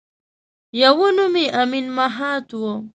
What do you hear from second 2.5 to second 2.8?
وه.